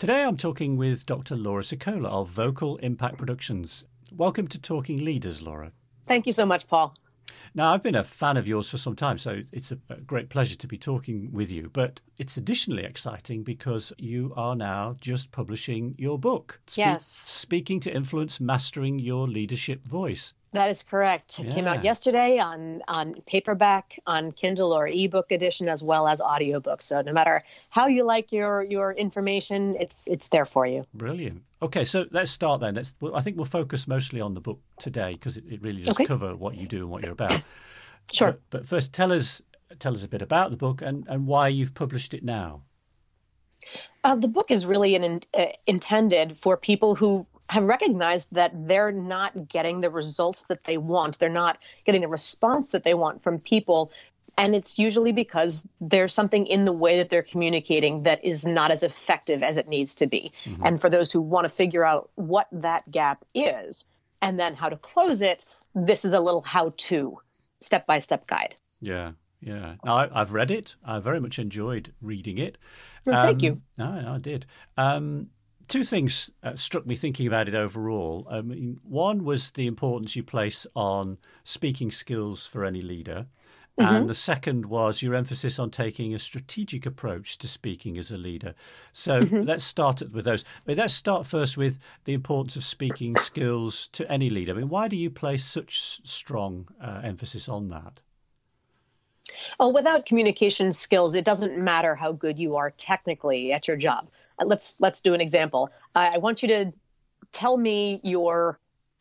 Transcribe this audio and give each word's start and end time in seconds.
Today 0.00 0.24
I'm 0.24 0.38
talking 0.38 0.78
with 0.78 1.04
Dr. 1.04 1.36
Laura 1.36 1.62
Sicola 1.62 2.06
of 2.06 2.30
Vocal 2.30 2.78
Impact 2.78 3.18
Productions. 3.18 3.84
Welcome 4.16 4.48
to 4.48 4.58
Talking 4.58 5.04
Leaders, 5.04 5.42
Laura. 5.42 5.72
Thank 6.06 6.24
you 6.24 6.32
so 6.32 6.46
much, 6.46 6.66
Paul. 6.66 6.94
Now, 7.54 7.74
I've 7.74 7.82
been 7.82 7.96
a 7.96 8.02
fan 8.02 8.38
of 8.38 8.48
yours 8.48 8.70
for 8.70 8.78
some 8.78 8.96
time, 8.96 9.18
so 9.18 9.42
it's 9.52 9.72
a, 9.72 9.76
great 10.06 10.30
pleasure 10.30 10.56
to 10.56 10.66
be 10.66 10.78
talking 10.78 11.30
with 11.32 11.52
you. 11.52 11.68
But 11.70 12.00
it's 12.18 12.38
additionally 12.38 12.84
exciting 12.84 13.42
because 13.42 13.92
you 13.98 14.32
are 14.38 14.56
now 14.56 14.96
just 15.02 15.32
publishing 15.32 15.94
your 15.98 16.18
book. 16.18 16.62
Spe- 16.66 16.78
yes. 16.78 17.04
Speaking 17.04 17.78
to 17.80 17.94
Influence 17.94 18.40
Mastering 18.40 18.98
Your 18.98 19.28
Leadership 19.28 19.86
Voice. 19.86 20.32
That 20.52 20.68
is 20.68 20.82
correct. 20.82 21.38
It 21.38 21.46
yeah. 21.46 21.54
came 21.54 21.66
out 21.68 21.84
yesterday 21.84 22.38
on 22.38 22.82
on 22.88 23.14
paperback, 23.26 23.98
on 24.06 24.32
Kindle 24.32 24.72
or 24.72 24.88
ebook 24.88 25.30
edition, 25.30 25.68
as 25.68 25.82
well 25.82 26.08
as 26.08 26.20
audiobook. 26.20 26.82
So 26.82 27.02
no 27.02 27.12
matter 27.12 27.44
how 27.68 27.86
you 27.86 28.04
like 28.04 28.32
your 28.32 28.64
your 28.64 28.92
information, 28.92 29.74
it's 29.78 30.08
it's 30.08 30.28
there 30.28 30.44
for 30.44 30.66
you. 30.66 30.84
Brilliant. 30.96 31.42
Okay, 31.62 31.84
so 31.84 32.06
let's 32.10 32.30
start 32.30 32.60
then. 32.60 32.74
Let's, 32.74 32.94
well, 33.00 33.14
I 33.14 33.20
think 33.20 33.36
we'll 33.36 33.44
focus 33.44 33.86
mostly 33.86 34.20
on 34.20 34.34
the 34.34 34.40
book 34.40 34.60
today 34.78 35.12
because 35.12 35.36
it, 35.36 35.44
it, 35.48 35.62
really 35.62 35.82
does 35.82 35.94
okay. 35.94 36.06
cover 36.06 36.32
what 36.32 36.56
you 36.56 36.66
do 36.66 36.78
and 36.78 36.90
what 36.90 37.02
you're 37.02 37.12
about. 37.12 37.42
Sure. 38.12 38.32
But, 38.32 38.50
but 38.50 38.66
first, 38.66 38.92
tell 38.92 39.12
us 39.12 39.40
tell 39.78 39.92
us 39.92 40.02
a 40.02 40.08
bit 40.08 40.20
about 40.20 40.50
the 40.50 40.56
book 40.56 40.82
and, 40.82 41.06
and 41.08 41.28
why 41.28 41.46
you've 41.46 41.74
published 41.74 42.12
it 42.12 42.24
now. 42.24 42.62
Uh, 44.02 44.14
the 44.14 44.28
book 44.28 44.50
is 44.50 44.66
really 44.66 44.94
an, 44.94 45.20
uh, 45.34 45.46
intended 45.66 46.36
for 46.36 46.56
people 46.56 46.94
who 46.94 47.26
have 47.50 47.64
recognized 47.64 48.28
that 48.32 48.52
they're 48.68 48.92
not 48.92 49.48
getting 49.48 49.80
the 49.80 49.90
results 49.90 50.44
that 50.44 50.64
they 50.64 50.78
want. 50.78 51.18
They're 51.18 51.28
not 51.28 51.58
getting 51.84 52.00
the 52.00 52.08
response 52.08 52.68
that 52.68 52.84
they 52.84 52.94
want 52.94 53.20
from 53.20 53.40
people. 53.40 53.90
And 54.38 54.54
it's 54.54 54.78
usually 54.78 55.10
because 55.10 55.62
there's 55.80 56.14
something 56.14 56.46
in 56.46 56.64
the 56.64 56.72
way 56.72 56.96
that 56.98 57.10
they're 57.10 57.24
communicating 57.24 58.04
that 58.04 58.24
is 58.24 58.46
not 58.46 58.70
as 58.70 58.84
effective 58.84 59.42
as 59.42 59.56
it 59.56 59.68
needs 59.68 59.96
to 59.96 60.06
be. 60.06 60.30
Mm-hmm. 60.44 60.64
And 60.64 60.80
for 60.80 60.88
those 60.88 61.10
who 61.10 61.20
want 61.20 61.44
to 61.44 61.48
figure 61.48 61.84
out 61.84 62.10
what 62.14 62.46
that 62.52 62.88
gap 62.92 63.24
is 63.34 63.84
and 64.22 64.38
then 64.38 64.54
how 64.54 64.68
to 64.68 64.76
close 64.76 65.20
it, 65.20 65.44
this 65.74 66.04
is 66.04 66.14
a 66.14 66.20
little 66.20 66.42
how 66.42 66.72
to 66.76 67.18
step 67.60 67.84
by 67.84 67.98
step 67.98 68.28
guide. 68.28 68.54
Yeah. 68.80 69.12
Yeah, 69.42 69.76
I, 69.84 70.06
have 70.14 70.34
read 70.34 70.50
it. 70.50 70.76
I 70.84 70.98
very 70.98 71.18
much 71.18 71.38
enjoyed 71.38 71.94
reading 72.02 72.36
it. 72.36 72.58
Well, 73.06 73.16
um, 73.16 73.22
thank 73.22 73.42
you. 73.42 73.62
No 73.78 74.14
I 74.14 74.18
did. 74.18 74.44
Um, 74.76 75.28
two 75.70 75.84
things 75.84 76.30
uh, 76.42 76.56
struck 76.56 76.84
me 76.84 76.96
thinking 76.96 77.26
about 77.26 77.48
it 77.48 77.54
overall. 77.54 78.26
I 78.28 78.42
mean, 78.42 78.78
one 78.82 79.24
was 79.24 79.52
the 79.52 79.66
importance 79.66 80.16
you 80.16 80.22
place 80.22 80.66
on 80.74 81.16
speaking 81.44 81.90
skills 81.90 82.46
for 82.46 82.64
any 82.64 82.82
leader. 82.82 83.26
Mm-hmm. 83.78 83.94
And 83.94 84.08
the 84.08 84.14
second 84.14 84.66
was 84.66 85.00
your 85.00 85.14
emphasis 85.14 85.58
on 85.58 85.70
taking 85.70 86.12
a 86.12 86.18
strategic 86.18 86.84
approach 86.86 87.38
to 87.38 87.48
speaking 87.48 87.96
as 87.98 88.10
a 88.10 88.18
leader. 88.18 88.54
So 88.92 89.22
mm-hmm. 89.22 89.42
let's 89.42 89.64
start 89.64 90.02
with 90.12 90.24
those. 90.24 90.44
let's 90.66 90.92
start 90.92 91.24
first 91.24 91.56
with 91.56 91.78
the 92.04 92.12
importance 92.12 92.56
of 92.56 92.64
speaking 92.64 93.16
skills 93.16 93.86
to 93.92 94.10
any 94.10 94.28
leader. 94.28 94.52
I 94.52 94.56
mean, 94.56 94.68
why 94.68 94.88
do 94.88 94.96
you 94.96 95.08
place 95.08 95.44
such 95.44 95.80
strong 95.80 96.68
uh, 96.82 97.00
emphasis 97.04 97.48
on 97.48 97.68
that? 97.68 98.00
Well, 99.58 99.72
without 99.72 100.04
communication 100.04 100.72
skills, 100.72 101.14
it 101.14 101.24
doesn't 101.24 101.56
matter 101.56 101.94
how 101.94 102.10
good 102.12 102.38
you 102.38 102.56
are 102.56 102.72
technically 102.72 103.52
at 103.52 103.68
your 103.68 103.76
job. 103.76 104.08
Let's 104.44 104.74
let's 104.78 105.00
do 105.00 105.14
an 105.14 105.20
example. 105.20 105.70
I 105.94 106.18
want 106.18 106.42
you 106.42 106.48
to 106.48 106.72
tell 107.32 107.56
me 107.56 108.00
your 108.02 108.58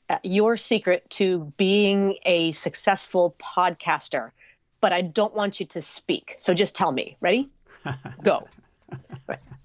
uh, 0.09 0.17
your 0.23 0.57
secret 0.57 1.09
to 1.11 1.53
being 1.57 2.17
a 2.25 2.51
successful 2.51 3.35
podcaster, 3.39 4.31
but 4.81 4.91
I 4.91 5.01
don't 5.01 5.33
want 5.33 5.59
you 5.59 5.65
to 5.67 5.81
speak. 5.81 6.35
So 6.39 6.53
just 6.53 6.75
tell 6.75 6.91
me. 6.91 7.17
Ready? 7.21 7.49
Go. 8.23 8.47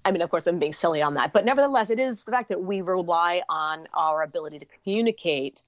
I 0.05 0.11
mean, 0.11 0.21
of 0.21 0.29
course, 0.29 0.45
I'm 0.45 0.59
being 0.59 0.73
silly 0.73 1.01
on 1.01 1.15
that, 1.15 1.33
but 1.33 1.45
nevertheless, 1.45 1.89
it 1.89 1.99
is 1.99 2.23
the 2.23 2.31
fact 2.31 2.49
that 2.49 2.61
we 2.61 2.81
rely 2.81 3.41
on 3.49 3.87
our 3.93 4.21
ability 4.21 4.59
to 4.59 4.65
communicate 4.83 5.63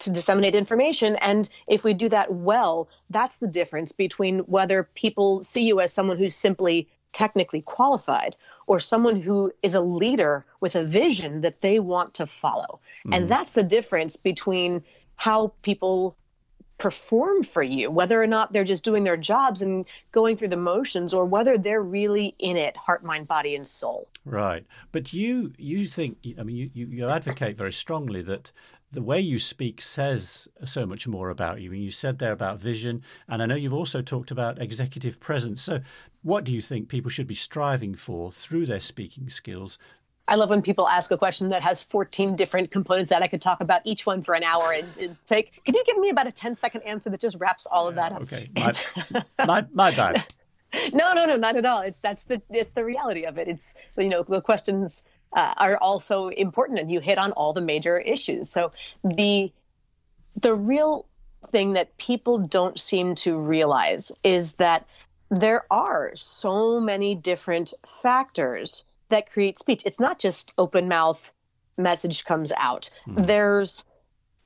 to 0.00 0.10
disseminate 0.10 0.54
information. 0.54 1.16
And 1.16 1.48
if 1.66 1.84
we 1.84 1.94
do 1.94 2.08
that 2.08 2.32
well, 2.32 2.88
that's 3.10 3.38
the 3.38 3.46
difference 3.46 3.92
between 3.92 4.40
whether 4.40 4.84
people 4.94 5.42
see 5.42 5.62
you 5.62 5.80
as 5.80 5.92
someone 5.92 6.18
who's 6.18 6.34
simply 6.34 6.88
technically 7.14 7.62
qualified 7.62 8.36
or 8.66 8.78
someone 8.78 9.20
who 9.20 9.50
is 9.62 9.74
a 9.74 9.80
leader 9.80 10.44
with 10.60 10.76
a 10.76 10.84
vision 10.84 11.40
that 11.40 11.62
they 11.62 11.78
want 11.78 12.12
to 12.14 12.26
follow. 12.26 12.80
Mm. 13.06 13.16
And 13.16 13.30
that's 13.30 13.52
the 13.52 13.62
difference 13.62 14.16
between 14.16 14.82
how 15.16 15.52
people 15.62 16.16
perform 16.78 17.42
for 17.42 17.62
you, 17.62 17.90
whether 17.90 18.20
or 18.20 18.26
not 18.26 18.52
they're 18.52 18.64
just 18.64 18.84
doing 18.84 19.04
their 19.04 19.16
jobs 19.16 19.62
and 19.62 19.84
going 20.12 20.36
through 20.36 20.48
the 20.48 20.56
motions 20.56 21.14
or 21.14 21.24
whether 21.24 21.56
they're 21.56 21.82
really 21.82 22.34
in 22.38 22.56
it, 22.56 22.76
heart, 22.76 23.04
mind, 23.04 23.28
body, 23.28 23.54
and 23.54 23.66
soul. 23.66 24.08
Right. 24.24 24.64
But 24.90 25.12
you 25.12 25.52
you 25.56 25.86
think 25.86 26.18
I 26.38 26.42
mean 26.42 26.70
you, 26.74 26.86
you 26.86 27.08
advocate 27.08 27.56
very 27.56 27.72
strongly 27.72 28.22
that 28.22 28.52
the 28.94 29.02
way 29.02 29.20
you 29.20 29.38
speak 29.38 29.80
says 29.80 30.48
so 30.64 30.86
much 30.86 31.06
more 31.06 31.30
about 31.30 31.60
you. 31.60 31.72
And 31.72 31.82
you 31.82 31.90
said 31.90 32.18
there 32.18 32.32
about 32.32 32.60
vision, 32.60 33.02
and 33.28 33.42
I 33.42 33.46
know 33.46 33.54
you've 33.54 33.74
also 33.74 34.00
talked 34.00 34.30
about 34.30 34.60
executive 34.60 35.20
presence. 35.20 35.62
So, 35.62 35.80
what 36.22 36.44
do 36.44 36.52
you 36.52 36.62
think 36.62 36.88
people 36.88 37.10
should 37.10 37.26
be 37.26 37.34
striving 37.34 37.94
for 37.94 38.32
through 38.32 38.66
their 38.66 38.80
speaking 38.80 39.28
skills? 39.28 39.78
I 40.26 40.36
love 40.36 40.48
when 40.48 40.62
people 40.62 40.88
ask 40.88 41.10
a 41.10 41.18
question 41.18 41.50
that 41.50 41.62
has 41.62 41.82
14 41.82 42.34
different 42.34 42.70
components 42.70 43.10
that 43.10 43.22
I 43.22 43.28
could 43.28 43.42
talk 43.42 43.60
about 43.60 43.82
each 43.84 44.06
one 44.06 44.22
for 44.22 44.34
an 44.34 44.42
hour 44.42 44.72
and, 44.72 44.96
and 44.96 45.16
say, 45.20 45.50
can 45.64 45.74
you 45.74 45.84
give 45.84 45.98
me 45.98 46.08
about 46.08 46.26
a 46.26 46.32
10 46.32 46.56
second 46.56 46.80
answer 46.82 47.10
that 47.10 47.20
just 47.20 47.36
wraps 47.38 47.66
all 47.66 47.86
of 47.86 47.94
that 47.96 48.12
up? 48.12 48.22
Okay, 48.22 48.48
my, 48.56 48.72
my, 49.44 49.66
my 49.72 49.90
bad. 49.94 50.24
No, 50.92 51.12
no, 51.12 51.24
no, 51.24 51.36
not 51.36 51.56
at 51.56 51.64
all. 51.64 51.82
It's 51.82 52.00
that's 52.00 52.24
the 52.24 52.42
it's 52.50 52.72
the 52.72 52.84
reality 52.84 53.24
of 53.26 53.38
it. 53.38 53.46
It's 53.46 53.76
you 53.96 54.08
know 54.08 54.24
the 54.24 54.40
questions 54.40 55.04
uh, 55.34 55.54
are 55.56 55.76
also 55.78 56.28
important, 56.28 56.78
and 56.78 56.90
you 56.90 57.00
hit 57.00 57.18
on 57.18 57.32
all 57.32 57.52
the 57.52 57.60
major 57.60 57.98
issues. 57.98 58.48
So 58.50 58.72
the 59.02 59.52
the 60.40 60.54
real 60.54 61.06
thing 61.50 61.74
that 61.74 61.96
people 61.98 62.38
don't 62.38 62.78
seem 62.78 63.14
to 63.14 63.38
realize 63.38 64.10
is 64.24 64.54
that 64.54 64.86
there 65.30 65.64
are 65.70 66.12
so 66.14 66.80
many 66.80 67.14
different 67.14 67.72
factors 68.02 68.86
that 69.08 69.30
create 69.30 69.58
speech. 69.58 69.82
It's 69.84 70.00
not 70.00 70.18
just 70.18 70.52
open 70.58 70.88
mouth 70.88 71.32
message 71.76 72.24
comes 72.24 72.52
out. 72.56 72.90
Mm. 73.06 73.26
There's 73.26 73.84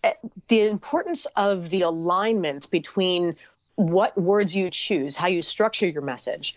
eh, 0.05 0.15
the 0.49 0.63
importance 0.63 1.27
of 1.37 1.71
the 1.71 1.83
alignment 1.83 2.71
between 2.71 3.37
what 3.77 4.17
words 4.19 4.57
you 4.57 4.71
choose, 4.71 5.17
how 5.17 5.29
you 5.29 5.43
structure 5.43 5.87
your 5.87 6.03
message, 6.03 6.57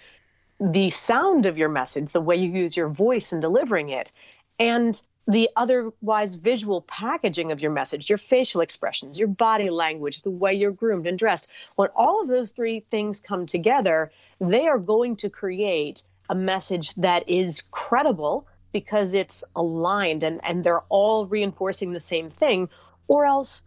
the 0.61 0.91
sound 0.91 1.47
of 1.47 1.57
your 1.57 1.69
message, 1.69 2.11
the 2.11 2.21
way 2.21 2.35
you 2.35 2.51
use 2.51 2.77
your 2.77 2.87
voice 2.87 3.33
in 3.33 3.39
delivering 3.39 3.89
it, 3.89 4.11
and 4.59 5.01
the 5.27 5.49
otherwise 5.55 6.35
visual 6.35 6.81
packaging 6.81 7.51
of 7.51 7.61
your 7.61 7.71
message, 7.71 8.09
your 8.09 8.17
facial 8.17 8.61
expressions, 8.61 9.17
your 9.17 9.27
body 9.27 9.71
language, 9.71 10.21
the 10.21 10.29
way 10.29 10.53
you're 10.53 10.71
groomed 10.71 11.07
and 11.07 11.17
dressed. 11.17 11.47
When 11.75 11.89
all 11.95 12.21
of 12.21 12.27
those 12.27 12.51
three 12.51 12.81
things 12.91 13.19
come 13.19 13.45
together, 13.45 14.11
they 14.39 14.67
are 14.67 14.77
going 14.79 15.15
to 15.17 15.29
create 15.29 16.03
a 16.29 16.35
message 16.35 16.93
that 16.95 17.27
is 17.27 17.63
credible 17.71 18.47
because 18.71 19.13
it's 19.13 19.43
aligned 19.55 20.23
and, 20.23 20.39
and 20.43 20.63
they're 20.63 20.83
all 20.89 21.25
reinforcing 21.25 21.91
the 21.91 21.99
same 21.99 22.29
thing, 22.29 22.69
or 23.07 23.25
else 23.25 23.63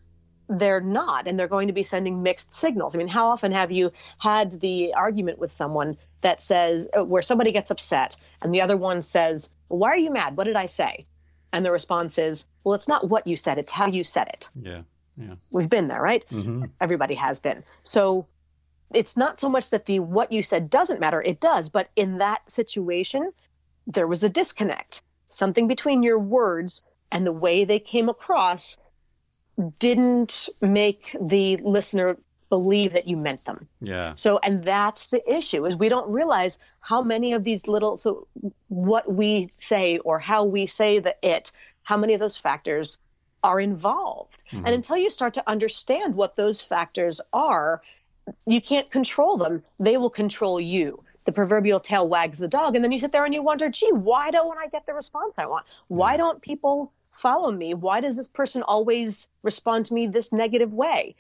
they're 0.49 0.81
not 0.81 1.27
and 1.27 1.39
they're 1.39 1.49
going 1.49 1.69
to 1.69 1.73
be 1.73 1.83
sending 1.83 2.23
mixed 2.23 2.53
signals. 2.53 2.95
I 2.95 2.99
mean, 2.99 3.09
how 3.09 3.29
often 3.29 3.53
have 3.53 3.73
you 3.73 3.93
had 4.19 4.61
the 4.61 4.93
argument 4.95 5.39
with 5.39 5.53
someone 5.53 5.97
that 6.21 6.43
says, 6.43 6.89
uh, 6.97 7.05
where 7.05 7.23
somebody 7.23 7.53
gets 7.53 7.71
upset 7.71 8.17
and 8.43 8.55
the 8.55 8.61
other 8.61 8.77
one 8.77 9.03
says, 9.03 9.51
Why 9.69 9.91
are 9.91 9.97
you 9.97 10.13
mad? 10.13 10.37
What 10.37 10.45
did 10.45 10.57
I 10.57 10.67
say? 10.67 11.07
And 11.53 11.65
the 11.65 11.71
response 11.71 12.19
is, 12.19 12.47
Well, 12.63 12.75
it's 12.75 12.89
not 12.89 13.09
what 13.09 13.27
you 13.27 13.37
said, 13.37 13.59
it's 13.59 13.71
how 13.71 13.87
you 13.87 14.05
said 14.05 14.29
it. 14.29 14.49
Yeah. 14.61 14.83
Yeah. 15.17 15.37
We've 15.51 15.71
been 15.71 15.89
there, 15.89 16.03
right? 16.03 16.25
Mm-hmm. 16.31 16.65
Everybody 16.81 17.15
has 17.15 17.39
been. 17.39 17.63
So 17.85 18.27
it's 18.93 19.17
not 19.17 19.41
so 19.41 19.49
much 19.49 19.71
that 19.71 19.87
the 19.87 20.01
what 20.01 20.33
you 20.33 20.43
said 20.43 20.71
doesn't 20.71 21.01
matter, 21.01 21.23
it 21.23 21.41
does. 21.41 21.69
But 21.69 21.89
in 21.97 22.19
that 22.19 22.51
situation, 22.51 23.33
there 23.87 24.07
was 24.07 24.25
a 24.25 24.29
disconnect. 24.29 25.03
Something 25.29 25.69
between 25.69 26.03
your 26.03 26.19
words 26.19 26.83
and 27.13 27.27
the 27.27 27.33
way 27.33 27.65
they 27.65 27.79
came 27.79 28.09
across 28.09 28.77
didn't 29.79 30.49
make 30.61 31.17
the 31.21 31.57
listener 31.59 32.17
believe 32.49 32.93
that 32.93 33.09
you 33.09 33.17
meant 33.17 33.45
them. 33.45 33.69
Yeah. 33.81 34.15
So 34.15 34.39
and 34.39 34.65
that's 34.65 35.07
the 35.07 35.23
issue 35.31 35.67
is 35.67 35.75
we 35.75 35.89
don't 35.89 36.09
realize 36.09 36.59
how 36.81 37.03
many 37.03 37.33
of 37.33 37.43
these 37.45 37.67
little 37.67 37.97
so 37.97 38.27
what 38.69 39.13
we 39.13 39.51
say 39.59 39.99
or 39.99 40.19
how 40.19 40.45
we 40.45 40.67
say 40.67 40.99
the 40.99 41.17
it, 41.23 41.51
how 41.83 41.97
many 41.97 42.15
of 42.15 42.21
those 42.21 42.37
factors 42.37 42.99
are 43.43 43.61
involved. 43.61 44.45
Mm-hmm. 44.53 44.67
And 44.67 44.75
until 44.75 44.97
you 44.97 45.11
start 45.11 45.35
to 45.35 45.51
understand 45.51 46.15
what 46.15 46.37
those 46.37 46.63
factors 46.63 47.21
are, 47.33 47.83
you 48.47 48.61
can't 48.61 48.91
control 48.91 49.37
them. 49.37 49.63
They 49.79 49.97
will 49.97 50.11
control 50.11 50.61
you. 50.61 51.03
The 51.25 51.33
proverbial 51.33 51.81
tail 51.81 52.07
wags 52.09 52.39
the 52.39 52.49
dog 52.49 52.77
and 52.77 52.85
then 52.85 52.93
you 52.93 53.01
sit 53.01 53.13
there 53.13 53.25
and 53.25 53.35
you 53.35 53.43
wonder, 53.43 53.69
"Gee, 53.69 53.93
why 53.93 54.31
don't 54.31 54.59
I 54.59 54.69
get 54.69 54.87
the 54.87 54.95
response 54.95 55.39
I 55.39 55.47
want? 55.47 55.67
Why 55.89 56.17
don't 56.17 56.41
people 56.41 56.93
follow 57.15 57.51
me? 57.51 57.75
Why 57.75 58.01
does 58.01 58.17
this 58.17 58.29
person 58.29 58.63
always 58.63 59.29
respond 59.43 59.87
to 59.87 59.95
me 59.95 60.07
this 60.07 60.33
negative 60.33 60.73
way? 60.73 61.17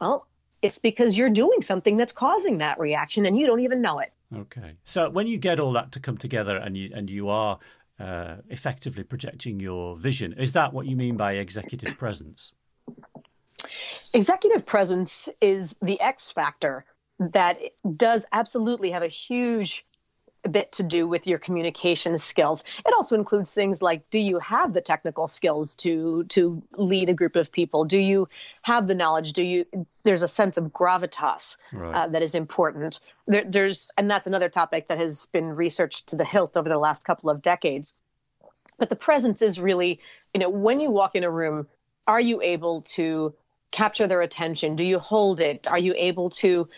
Well, 0.00 0.26
it's 0.62 0.78
because 0.78 1.16
you're 1.16 1.30
doing 1.30 1.62
something 1.62 1.96
that's 1.96 2.12
causing 2.12 2.58
that 2.58 2.78
reaction 2.78 3.26
and 3.26 3.38
you 3.38 3.46
don't 3.46 3.60
even 3.60 3.80
know 3.80 3.98
it. 4.00 4.12
Okay. 4.34 4.76
So 4.84 5.08
when 5.10 5.26
you 5.26 5.38
get 5.38 5.60
all 5.60 5.72
that 5.72 5.92
to 5.92 6.00
come 6.00 6.16
together 6.16 6.56
and 6.56 6.76
you 6.76 6.90
and 6.92 7.08
you 7.08 7.28
are 7.28 7.58
uh, 7.98 8.36
effectively 8.50 9.02
projecting 9.02 9.60
your 9.60 9.96
vision. 9.96 10.34
Is 10.34 10.52
that 10.52 10.72
what 10.72 10.86
you 10.86 10.96
mean 10.96 11.16
by 11.16 11.34
executive 11.34 11.96
presence? 11.96 12.52
Executive 14.12 14.66
presence 14.66 15.28
is 15.40 15.76
the 15.80 16.00
X 16.00 16.30
factor 16.30 16.84
that 17.18 17.58
does 17.96 18.26
absolutely 18.32 18.90
have 18.90 19.02
a 19.02 19.08
huge 19.08 19.86
bit 20.48 20.72
to 20.72 20.82
do 20.82 21.06
with 21.06 21.26
your 21.26 21.38
communication 21.38 22.16
skills. 22.18 22.64
It 22.84 22.92
also 22.94 23.14
includes 23.14 23.52
things 23.52 23.82
like 23.82 24.08
do 24.10 24.18
you 24.18 24.38
have 24.38 24.72
the 24.72 24.80
technical 24.80 25.26
skills 25.26 25.74
to 25.76 26.24
to 26.24 26.62
lead 26.76 27.08
a 27.08 27.14
group 27.14 27.36
of 27.36 27.50
people? 27.50 27.84
Do 27.84 27.98
you 27.98 28.28
have 28.62 28.88
the 28.88 28.94
knowledge? 28.94 29.32
Do 29.32 29.42
you 29.42 29.64
there's 30.02 30.22
a 30.22 30.28
sense 30.28 30.56
of 30.56 30.72
gravitas 30.72 31.56
right. 31.72 31.94
uh, 31.94 32.08
that 32.08 32.22
is 32.22 32.34
important. 32.34 33.00
There, 33.26 33.44
there's 33.44 33.90
and 33.98 34.10
that's 34.10 34.26
another 34.26 34.48
topic 34.48 34.88
that 34.88 34.98
has 34.98 35.26
been 35.26 35.54
researched 35.54 36.06
to 36.08 36.16
the 36.16 36.24
hilt 36.24 36.56
over 36.56 36.68
the 36.68 36.78
last 36.78 37.04
couple 37.04 37.30
of 37.30 37.42
decades. 37.42 37.96
But 38.78 38.88
the 38.88 38.96
presence 38.96 39.42
is 39.42 39.58
really, 39.58 40.00
you 40.34 40.40
know, 40.40 40.50
when 40.50 40.80
you 40.80 40.90
walk 40.90 41.14
in 41.14 41.24
a 41.24 41.30
room, 41.30 41.66
are 42.06 42.20
you 42.20 42.42
able 42.42 42.82
to 42.82 43.34
capture 43.70 44.06
their 44.06 44.22
attention? 44.22 44.76
Do 44.76 44.84
you 44.84 44.98
hold 44.98 45.40
it? 45.40 45.68
Are 45.68 45.78
you 45.78 45.94
able 45.96 46.30
to 46.30 46.68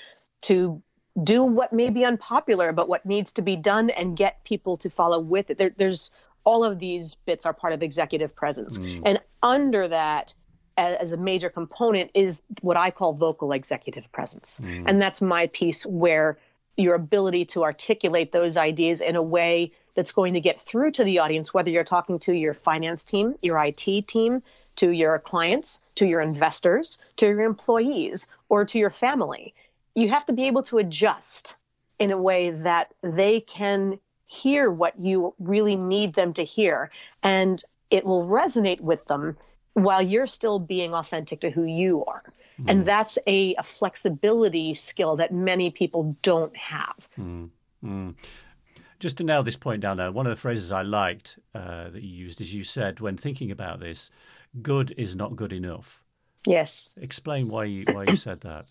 to 0.43 0.83
do 1.23 1.43
what 1.43 1.73
may 1.73 1.91
be 1.91 2.05
unpopular, 2.05 2.73
but 2.73 2.89
what 2.89 3.05
needs 3.07 3.33
to 3.33 3.43
be 3.43 3.57
done 3.57 3.91
and 3.91 4.17
get 4.17 4.43
people 4.45 4.77
to 4.79 4.91
follow 4.91 5.19
with 5.19 5.51
it. 5.51 5.59
There, 5.59 5.73
there's 5.77 6.11
all 6.45 6.65
of 6.65 6.79
these 6.79 7.15
bits 7.15 7.47
are 7.47 7.53
part 7.53 7.73
of 7.73 7.83
executive 7.83 8.35
presence. 8.35 8.79
Mm. 8.79 9.03
And 9.05 9.21
under 9.43 9.89
that, 9.89 10.35
as 10.77 11.13
a 11.13 11.17
major 11.17 11.51
component, 11.51 12.11
is 12.15 12.43
what 12.61 12.77
I 12.77 12.91
call 12.91 13.13
vocal 13.13 13.53
executive 13.53 14.11
presence. 14.13 14.61
Mm. 14.63 14.85
And 14.87 15.03
that's 15.03 15.21
my 15.21 15.49
piece 15.49 15.85
where 15.85 16.39
your 16.77 16.95
ability 16.95 17.45
to 17.45 17.65
articulate 17.65 18.31
those 18.31 18.57
ideas 18.57 19.01
in 19.01 19.17
a 19.17 19.23
way 19.23 19.73
that's 19.95 20.13
going 20.13 20.35
to 20.35 20.41
get 20.41 20.61
through 20.61 20.93
to 20.93 21.03
the 21.03 21.19
audience, 21.19 21.53
whether 21.53 21.71
you're 21.71 21.83
talking 21.83 22.21
to 22.21 22.33
your 22.33 22.55
finance 22.55 23.05
team, 23.05 23.35
your 23.43 23.59
IT 23.63 24.07
team, 24.07 24.43
to 24.77 24.91
your 24.91 25.19
clients, 25.19 25.85
to 25.97 26.07
your 26.07 26.21
investors, 26.21 26.99
to 27.17 27.27
your 27.27 27.43
employees, 27.43 28.29
or 28.49 28.65
to 28.65 28.79
your 28.79 28.91
family 28.91 29.53
you 29.99 30.09
have 30.09 30.25
to 30.27 30.33
be 30.33 30.47
able 30.47 30.63
to 30.63 30.79
adjust 30.79 31.57
in 31.99 32.11
a 32.13 32.17
way 32.17 32.51
that 32.51 32.95
they 33.03 33.41
can 33.41 33.99
hear 34.27 34.71
what 34.71 34.99
you 35.01 35.35
really 35.39 35.75
need 35.75 36.15
them 36.15 36.33
to 36.35 36.45
hear 36.45 36.91
and 37.23 37.65
it 37.91 38.05
will 38.05 38.25
resonate 38.27 38.81
with 38.81 39.05
them 39.07 39.37
while 39.73 40.03
you're 40.03 40.27
still 40.27 40.59
being 40.59 40.95
authentic 40.95 41.41
to 41.41 41.51
who 41.51 41.65
you 41.65 42.05
are. 42.05 42.23
Mm. 42.61 42.71
And 42.71 42.87
that's 42.87 43.19
a, 43.27 43.55
a, 43.57 43.63
flexibility 43.63 44.75
skill 44.75 45.17
that 45.17 45.33
many 45.33 45.71
people 45.71 46.17
don't 46.23 46.55
have. 46.57 47.09
Mm. 47.19 47.51
Mm. 47.83 48.15
Just 49.01 49.19
to 49.19 49.25
nail 49.25 49.43
this 49.43 49.57
point 49.57 49.81
down 49.81 49.97
there, 49.97 50.13
one 50.13 50.27
of 50.27 50.31
the 50.31 50.41
phrases 50.41 50.73
I 50.73 50.83
liked 50.83 51.39
uh, 51.55 51.89
that 51.91 52.03
you 52.03 52.25
used 52.27 52.41
is 52.41 52.53
you 52.53 52.65
said, 52.65 53.01
when 53.01 53.17
thinking 53.17 53.51
about 53.51 53.81
this, 53.81 54.11
good 54.61 54.93
is 54.97 55.17
not 55.17 55.37
good 55.37 55.53
enough. 55.53 56.03
Yes. 56.47 56.91
Explain 57.01 57.49
why 57.49 57.65
you, 57.65 57.85
why 57.93 58.05
you 58.05 58.17
said 58.17 58.41
that. 58.43 58.65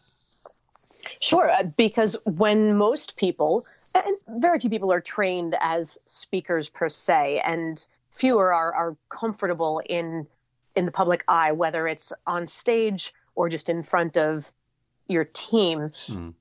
Sure, 1.20 1.50
uh, 1.50 1.64
because 1.64 2.16
when 2.26 2.78
most 2.78 3.16
people, 3.16 3.66
and 3.94 4.18
very 4.42 4.60
few 4.60 4.70
people 4.70 4.92
are 4.92 5.02
trained 5.02 5.56
as 5.60 5.98
speakers 6.06 6.70
per 6.70 6.90
se, 6.90 7.42
and 7.46 7.88
fewer 8.12 8.54
are, 8.54 8.74
are 8.74 8.96
comfortable 9.10 9.82
in 9.88 10.28
in 10.76 10.86
the 10.86 10.92
public 10.92 11.24
eye, 11.28 11.52
whether 11.52 11.88
it's 11.88 12.14
on 12.28 12.46
stage 12.46 13.12
or 13.34 13.50
just 13.50 13.68
in 13.68 13.82
front 13.82 14.16
of 14.16 14.52
your 15.08 15.26
team, 15.26 15.92
mm. 16.08 16.34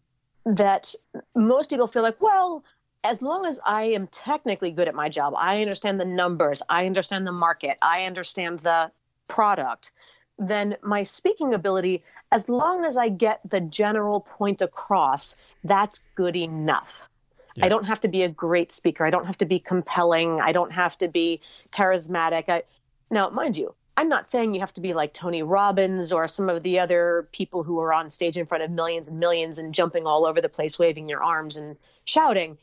that 0.45 0.95
most 1.35 1.71
people 1.71 1.87
feel 1.87 2.03
like, 2.03 2.21
well, 2.21 2.63
as 3.03 3.23
long 3.23 3.47
as 3.47 3.59
I 3.65 3.85
am 3.85 4.09
technically 4.09 4.71
good 4.71 4.89
at 4.89 4.95
my 4.95 5.09
job, 5.09 5.33
I 5.39 5.63
understand 5.63 5.99
the 5.99 6.05
numbers, 6.05 6.63
I 6.69 6.85
understand 6.85 7.27
the 7.27 7.33
market, 7.33 7.79
I 7.81 8.03
understand 8.03 8.61
the 8.61 8.91
product, 9.29 9.93
then 10.39 10.77
my 10.83 11.03
speaking 11.03 11.55
ability 11.55 12.03
as 12.33 12.49
long 12.49 12.85
as 12.85 12.97
I 12.97 13.09
get 13.09 13.41
the 13.49 13.61
general 13.61 14.21
point 14.21 14.63
across, 14.63 15.37
that's 15.65 16.05
good 16.15 16.37
enough. 16.37 17.09
Yeah. 17.55 17.67
I 17.67 17.69
don't 17.69 17.87
have 17.87 18.01
to 18.01 18.09
be 18.09 18.23
a 18.23 18.29
great 18.29 18.73
speaker. 18.73 19.07
I 19.07 19.11
don't 19.11 19.27
have 19.27 19.39
to 19.39 19.47
be 19.47 19.59
compelling. 19.59 20.41
I 20.41 20.53
don't 20.53 20.73
have 20.73 20.99
to 20.99 21.09
be 21.09 21.41
charismatic. 21.73 22.45
I, 22.49 22.65
now, 23.11 23.29
mind 23.31 23.57
you, 23.57 23.75
I'm 23.97 24.09
not 24.09 24.27
saying 24.27 24.53
you 24.53 24.61
have 24.61 24.75
to 24.75 24.81
be 24.81 24.93
like 24.93 25.15
Tony 25.15 25.43
Robbins 25.43 26.13
or 26.13 26.29
some 26.29 26.51
of 26.51 26.63
the 26.63 26.79
other 26.79 27.29
people 27.33 27.63
who 27.63 27.81
are 27.81 27.95
on 27.95 28.11
stage 28.11 28.37
in 28.37 28.45
front 28.45 28.63
of 28.63 28.71
millions 28.71 29.09
and 29.09 29.19
millions 29.19 29.59
and 29.59 29.75
jumping 29.75 30.07
all 30.07 30.27
over 30.27 30.41
the 30.41 30.51
place, 30.51 30.79
waving 30.79 31.09
your 31.09 31.23
arms 31.23 31.57
and 31.57 31.77
shouting. 32.05 32.59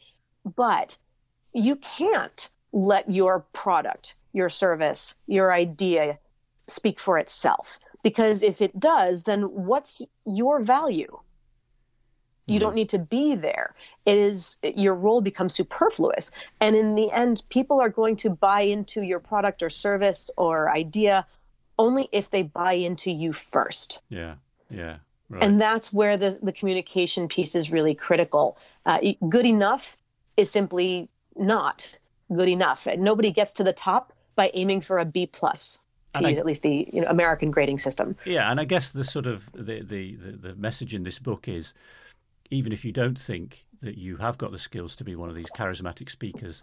But 0.56 0.98
you 1.54 1.76
can't 1.78 2.50
let 2.72 3.10
your 3.10 3.46
product, 3.54 4.16
your 4.34 4.50
service, 4.50 5.16
your 5.26 5.52
idea 5.52 6.20
speak 6.68 7.00
for 7.00 7.18
itself. 7.18 7.80
Because 8.04 8.44
if 8.44 8.62
it 8.62 8.80
does, 8.80 9.24
then 9.24 9.44
what's 9.44 10.02
your 10.26 10.62
value? 10.62 11.20
You 12.48 12.60
don't 12.60 12.72
mm-hmm. 12.72 12.76
need 12.76 12.90
to 12.90 13.00
be 13.00 13.36
there. 13.36 13.74
It 14.06 14.18
is 14.18 14.58
your 14.62 14.96
role 14.96 15.22
becomes 15.22 15.54
superfluous. 15.54 16.30
And 16.60 16.76
in 16.76 16.96
the 16.96 17.10
end, 17.12 17.42
people 17.50 17.80
are 17.80 17.90
going 17.90 18.18
to 18.18 18.30
buy 18.30 18.62
into 18.62 19.02
your 19.02 19.22
product 19.22 19.64
or 19.64 19.70
service 19.70 20.30
or 20.38 20.70
idea 20.70 21.26
only 21.80 22.10
if 22.12 22.30
they 22.30 22.44
buy 22.44 22.74
into 22.74 23.12
you 23.12 23.32
first. 23.32 24.02
Yeah. 24.10 24.36
Yeah. 24.70 24.98
Right. 25.30 25.42
And 25.42 25.60
that's 25.60 25.94
where 25.94 26.18
the, 26.18 26.38
the 26.44 26.52
communication 26.52 27.30
piece 27.30 27.56
is 27.56 27.72
really 27.72 27.96
critical. 27.96 28.58
Uh, 28.86 29.00
good 29.30 29.46
enough 29.46 29.96
is 30.36 30.52
simply 30.52 31.10
not 31.38 31.98
good 32.36 32.50
enough. 32.50 32.88
And 32.88 33.02
nobody 33.04 33.32
gets 33.32 33.54
to 33.54 33.64
the 33.64 33.74
top 33.74 34.12
by 34.36 34.52
aiming 34.54 34.82
for 34.82 35.00
a 35.00 35.06
B 35.06 35.28
plus 35.28 35.80
to 36.14 36.30
use 36.30 36.38
I, 36.38 36.40
at 36.40 36.46
least 36.46 36.64
the 36.64 36.90
you 36.92 37.02
know, 37.02 37.08
American 37.08 37.52
grading 37.52 37.80
system. 37.80 38.16
Yeah, 38.26 38.50
and 38.50 38.60
I 38.60 38.66
guess 38.66 38.90
the 38.90 39.04
sort 39.04 39.26
of 39.26 39.52
the, 39.54 39.82
the, 39.82 40.16
the, 40.16 40.32
the 40.32 40.56
message 40.56 40.94
in 40.94 41.04
this 41.04 41.20
book 41.20 41.48
is 41.48 41.74
even 42.50 42.72
if 42.72 42.86
you 42.86 42.92
don't 42.92 43.18
think 43.18 43.66
that 43.82 43.98
you 43.98 44.18
have 44.18 44.38
got 44.38 44.52
the 44.52 44.58
skills 44.58 44.96
to 44.98 45.04
be 45.04 45.16
one 45.16 45.30
of 45.30 45.36
these 45.36 45.50
charismatic 45.58 46.10
speakers, 46.10 46.62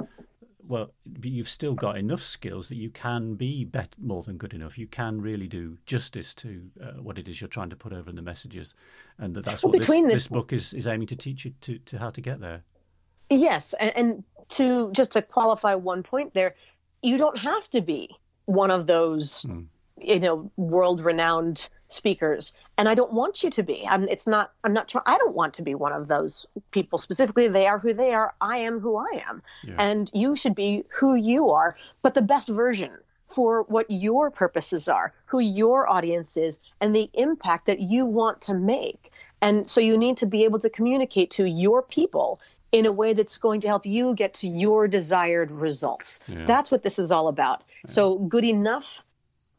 well, 0.67 0.93
you've 1.23 1.49
still 1.49 1.75
got 1.75 1.99
enough 1.99 2.23
skills 2.23 2.69
that 2.69 2.77
you 2.77 2.91
can 2.91 3.35
be 3.35 3.65
bet- 3.65 3.97
more 3.99 4.23
than 4.23 4.37
good 4.37 4.55
enough. 4.55 4.79
You 4.79 4.87
can 4.87 5.21
really 5.21 5.49
do 5.49 5.79
justice 5.85 6.33
to 6.35 6.63
uh, 6.83 6.93
what 7.03 7.19
it 7.19 7.29
is 7.29 7.41
you're 7.41 7.49
trying 7.49 7.71
to 7.71 7.77
put 7.77 7.93
over 7.93 8.09
in 8.09 8.17
the 8.17 8.23
messages, 8.23 8.75
and 9.19 9.35
that 9.35 9.45
that's 9.45 9.65
well, 9.65 9.73
what 9.73 9.81
this, 9.81 9.89
the... 9.89 10.03
this, 10.07 10.29
book 10.29 10.53
is, 10.53 10.73
is 10.73 10.87
aiming 10.87 11.09
to 11.09 11.17
teach 11.17 11.45
you 11.45 11.53
to, 11.63 11.79
to 11.79 11.99
how 11.99 12.11
to 12.11 12.21
get 12.21 12.41
there. 12.41 12.63
Yes, 13.31 13.75
and, 13.75 13.93
and 13.97 14.25
to 14.51 14.91
just 14.93 15.13
to 15.13 15.23
qualify 15.23 15.75
one 15.75 16.03
point 16.03 16.35
there, 16.35 16.55
you 17.03 17.17
don't 17.17 17.39
have 17.39 17.69
to 17.71 17.81
be 17.81 18.11
one 18.51 18.71
of 18.71 18.87
those, 18.87 19.45
mm. 19.45 19.67
you 19.99 20.21
know, 20.21 20.51
world 20.57 21.01
renowned 21.01 21.69
speakers. 21.89 22.53
And 22.77 22.89
I 22.89 22.95
don't 22.95 23.13
want 23.13 23.43
you 23.43 23.51
to 23.51 23.63
be. 23.63 23.87
I'm, 23.89 24.09
it's 24.09 24.27
not, 24.27 24.53
I'm 24.65 24.73
not 24.73 24.89
trying, 24.89 25.05
I 25.07 25.19
don't 25.19 25.35
want 25.35 25.55
to 25.55 25.63
be 25.63 25.75
one 25.75 25.93
of 25.93 26.09
those 26.09 26.47
people 26.71 26.99
specifically. 26.99 27.49
They 27.49 27.67
are 27.67 27.79
who 27.79 27.93
they 27.93 28.13
are. 28.13 28.35
I 28.41 28.59
am 28.59 28.81
who 28.81 28.97
I 28.97 29.23
am. 29.29 29.43
Yeah. 29.65 29.75
And 29.79 30.11
you 30.15 30.37
should 30.37 30.55
be 30.55 30.85
who 30.89 31.15
you 31.15 31.51
are, 31.51 31.77
but 32.03 32.15
the 32.15 32.23
best 32.23 32.49
version 32.49 32.93
for 33.29 33.63
what 33.65 33.91
your 33.91 34.31
purposes 34.31 34.89
are, 34.89 35.13
who 35.27 35.41
your 35.41 35.89
audience 35.89 36.37
is, 36.37 36.59
and 36.81 36.95
the 36.95 37.09
impact 37.15 37.67
that 37.67 37.81
you 37.81 38.05
want 38.05 38.41
to 38.43 38.55
make. 38.55 39.13
And 39.41 39.69
so 39.69 39.81
you 39.81 39.97
need 39.97 40.17
to 40.19 40.27
be 40.27 40.45
able 40.45 40.59
to 40.59 40.71
communicate 40.71 41.31
to 41.33 41.45
your 41.49 41.83
people 41.83 42.41
in 42.73 42.87
a 42.87 42.93
way 42.93 43.13
that's 43.13 43.39
going 43.39 43.61
to 43.61 43.69
help 43.69 43.85
you 43.85 44.15
get 44.15 44.35
to 44.35 44.49
your 44.49 44.87
desired 44.87 45.51
results. 45.51 46.21
Yeah. 46.29 46.47
That's 46.47 46.71
what 46.71 46.83
this 46.83 46.99
is 46.99 47.11
all 47.11 47.29
about. 47.29 47.63
So, 47.87 48.19
good 48.19 48.45
enough 48.45 49.05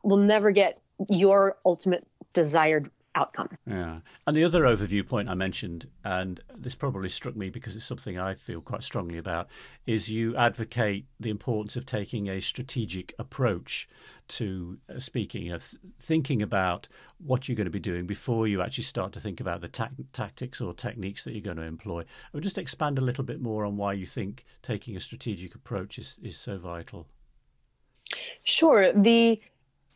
will 0.04 0.18
never 0.18 0.52
get 0.52 0.80
your 1.10 1.58
ultimate 1.66 2.06
desired 2.34 2.90
outcome. 3.16 3.50
Yeah. 3.68 4.00
And 4.26 4.36
the 4.36 4.44
other 4.44 4.64
overview 4.64 5.06
point 5.08 5.30
I 5.30 5.34
mentioned, 5.34 5.88
and 6.04 6.40
this 6.56 6.76
probably 6.76 7.10
struck 7.10 7.36
me 7.36 7.50
because 7.50 7.76
it's 7.76 7.86
something 7.86 8.18
I 8.18 8.36
feel 8.36 8.62
quite 8.62 8.84
strongly 8.84 9.18
about, 9.18 9.50
is 9.86 10.10
you 10.10 10.36
advocate 10.36 11.06
the 11.20 11.30
importance 11.30 11.76
of 11.76 11.86
taking 11.86 12.30
a 12.30 12.40
strategic 12.40 13.14
approach 13.20 13.88
to 14.30 14.78
uh, 14.90 15.00
speaking, 15.00 15.44
you 15.44 15.52
know, 15.52 15.58
th- 15.58 15.76
thinking 16.00 16.42
about 16.42 16.88
what 17.18 17.48
you're 17.48 17.56
going 17.56 17.66
to 17.66 17.72
be 17.72 17.80
doing 17.80 18.06
before 18.06 18.48
you 18.48 18.62
actually 18.62 18.86
start 18.86 19.12
to 19.14 19.20
think 19.20 19.42
about 19.42 19.62
the 19.62 19.68
ta- 19.68 19.90
tactics 20.14 20.62
or 20.62 20.74
techniques 20.74 21.24
that 21.24 21.34
you're 21.34 21.42
going 21.42 21.58
to 21.58 21.64
employ. 21.64 22.02
I 22.02 22.06
would 22.34 22.44
just 22.44 22.58
expand 22.58 22.98
a 22.98 23.02
little 23.02 23.24
bit 23.24 23.42
more 23.42 23.66
on 23.66 23.78
why 23.78 23.94
you 23.94 24.06
think 24.06 24.46
taking 24.62 24.96
a 24.96 25.02
strategic 25.02 25.56
approach 25.56 26.00
is, 26.00 26.20
is 26.24 26.38
so 26.38 26.58
vital. 26.58 27.08
Sure. 28.44 28.92
The 28.94 29.40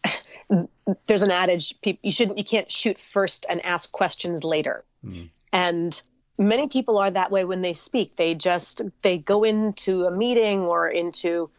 there's 1.07 1.21
an 1.21 1.31
adage 1.31 1.73
you 2.01 2.11
shouldn't 2.11 2.37
you 2.37 2.43
can't 2.43 2.71
shoot 2.71 2.99
first 2.99 3.45
and 3.49 3.63
ask 3.65 3.91
questions 3.91 4.43
later 4.43 4.83
mm. 5.05 5.29
and 5.51 6.01
many 6.37 6.67
people 6.67 6.97
are 6.97 7.11
that 7.11 7.31
way 7.31 7.45
when 7.45 7.61
they 7.61 7.73
speak 7.73 8.15
they 8.15 8.35
just 8.35 8.81
they 9.01 9.17
go 9.17 9.43
into 9.43 10.05
a 10.05 10.11
meeting 10.11 10.61
or 10.61 10.87
into 10.87 11.49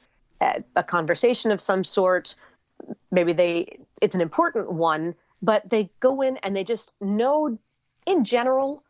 a, 0.40 0.62
a 0.76 0.84
conversation 0.84 1.50
of 1.50 1.60
some 1.60 1.82
sort 1.82 2.34
maybe 3.10 3.32
they 3.32 3.78
it's 4.00 4.14
an 4.14 4.20
important 4.20 4.70
one 4.70 5.14
but 5.42 5.68
they 5.68 5.90
go 6.00 6.22
in 6.22 6.36
and 6.38 6.56
they 6.56 6.64
just 6.64 6.94
know 7.00 7.58
in 8.06 8.24
general 8.24 8.82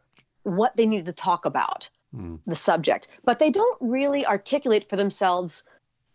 what 0.42 0.76
they 0.76 0.86
need 0.86 1.06
to 1.06 1.12
talk 1.12 1.44
about 1.44 1.88
mm. 2.14 2.38
the 2.46 2.54
subject 2.54 3.08
but 3.24 3.38
they 3.38 3.50
don't 3.50 3.78
really 3.80 4.26
articulate 4.26 4.88
for 4.88 4.96
themselves 4.96 5.64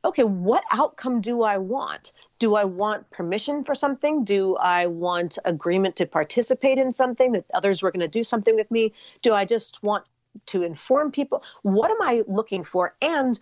okay, 0.04 0.24
what 0.24 0.64
outcome 0.72 1.22
do 1.22 1.44
I 1.44 1.58
want? 1.58 2.12
Do 2.40 2.56
I 2.56 2.64
want 2.64 3.10
permission 3.12 3.64
for 3.64 3.76
something? 3.76 4.24
Do 4.24 4.56
I 4.56 4.88
want 4.88 5.38
agreement 5.46 5.98
to 5.98 6.06
participate 6.06 6.78
in 6.78 6.92
something 6.92 7.34
that 7.34 7.46
others 7.54 7.82
were 7.82 7.92
going 7.92 8.02
to 8.02 8.08
do 8.08 8.24
something 8.24 8.56
with 8.56 8.70
me? 8.72 8.94
Do 9.22 9.34
I 9.34 9.46
just 9.46 9.82
want 9.84 10.06
to 10.48 10.64
inform 10.64 11.12
people? 11.12 11.44
What 11.62 11.92
am 11.92 12.02
I 12.02 12.24
looking 12.28 12.64
for? 12.64 12.96
And 13.02 13.40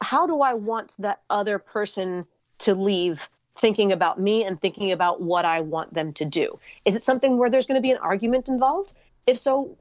how 0.00 0.26
do 0.26 0.42
I 0.42 0.54
want 0.54 0.94
that 0.98 1.22
other 1.30 1.58
person 1.58 2.26
to 2.58 2.74
leave 2.74 3.28
thinking 3.60 3.90
about 3.90 4.20
me 4.20 4.44
and 4.44 4.60
thinking 4.60 4.92
about 4.92 5.20
what 5.20 5.44
I 5.44 5.60
want 5.60 5.94
them 5.94 6.12
to 6.14 6.24
do? 6.24 6.58
Is 6.84 6.94
it 6.94 7.02
something 7.02 7.38
where 7.38 7.50
there's 7.50 7.66
going 7.66 7.78
to 7.78 7.86
be 7.86 7.90
an 7.90 7.98
argument 7.98 8.48
involved? 8.48 8.92
If 9.26 9.38
so, 9.38 9.76